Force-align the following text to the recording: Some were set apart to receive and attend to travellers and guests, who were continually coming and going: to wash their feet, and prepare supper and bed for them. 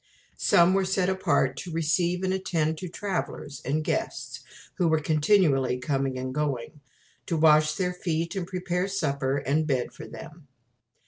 Some 0.39 0.73
were 0.73 0.83
set 0.83 1.09
apart 1.09 1.55
to 1.57 1.71
receive 1.71 2.23
and 2.23 2.33
attend 2.33 2.79
to 2.79 2.89
travellers 2.89 3.61
and 3.63 3.83
guests, 3.83 4.39
who 4.79 4.87
were 4.87 4.99
continually 4.99 5.77
coming 5.77 6.17
and 6.17 6.33
going: 6.33 6.81
to 7.27 7.37
wash 7.37 7.75
their 7.75 7.93
feet, 7.93 8.35
and 8.35 8.47
prepare 8.47 8.87
supper 8.87 9.37
and 9.37 9.67
bed 9.67 9.93
for 9.93 10.07
them. 10.07 10.47